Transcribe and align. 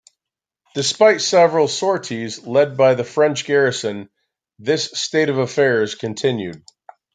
Despite 0.73 1.21
several 1.21 1.67
sorties 1.67 2.41
led 2.41 2.75
by 2.75 2.95
the 2.95 3.03
French 3.03 3.45
garrison, 3.45 4.09
this 4.57 4.89
state 4.99 5.29
of 5.29 5.37
affairs 5.37 5.93
continued. 5.93 6.63